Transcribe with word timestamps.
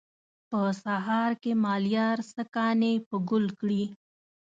په 0.49 0.61
سهار 0.83 1.31
کې 1.41 1.51
مالیار 1.63 2.17
څه 2.31 2.41
کانې 2.55 2.93
په 3.07 3.15
ګل 3.29 3.45
کړي. 3.59 3.83